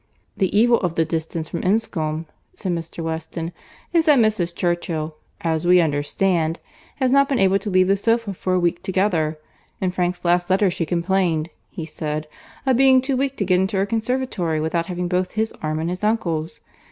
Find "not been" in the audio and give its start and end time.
7.11-7.37